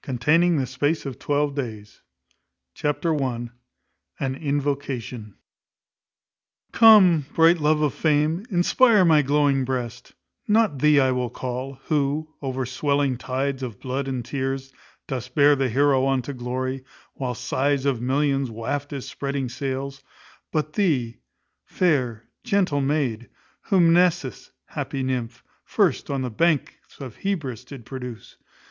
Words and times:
CONTAINING 0.00 0.56
THE 0.56 0.64
SPACE 0.64 1.04
OF 1.04 1.18
TWELVE 1.18 1.54
DAYS. 1.54 2.00
Chapter 2.72 3.14
i. 3.22 3.50
An 4.18 4.34
Invocation. 4.34 5.34
Come, 6.72 7.26
bright 7.34 7.58
love 7.58 7.82
of 7.82 7.92
fame, 7.92 8.46
inspire 8.50 9.04
my 9.04 9.20
glowing 9.20 9.66
breast: 9.66 10.14
not 10.48 10.78
thee 10.78 10.98
I 10.98 11.12
will 11.12 11.28
call, 11.28 11.74
who, 11.88 12.32
over 12.40 12.64
swelling 12.64 13.18
tides 13.18 13.62
of 13.62 13.78
blood 13.78 14.08
and 14.08 14.24
tears, 14.24 14.72
dost 15.06 15.34
bear 15.34 15.54
the 15.54 15.68
heroe 15.68 16.06
on 16.06 16.22
to 16.22 16.32
glory, 16.32 16.82
while 17.12 17.34
sighs 17.34 17.84
of 17.84 18.00
millions 18.00 18.50
waft 18.50 18.92
his 18.92 19.06
spreading 19.06 19.50
sails; 19.50 20.02
but 20.52 20.72
thee, 20.72 21.18
fair, 21.66 22.24
gentle 22.44 22.80
maid, 22.80 23.28
whom 23.64 23.92
Mnesis, 23.92 24.52
happy 24.68 25.02
nymph, 25.02 25.44
first 25.66 26.08
on 26.08 26.22
the 26.22 26.30
banks 26.30 26.98
of 26.98 27.16
Hebrus 27.18 27.62
did 27.66 27.84
produce. 27.84 28.38